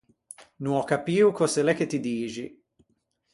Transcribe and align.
No 0.63 0.71
ò 0.81 0.83
capio 0.91 1.27
cöse 1.37 1.61
l’é 1.63 1.73
che 1.77 1.85
ti 1.91 1.99
dixi. 2.05 2.45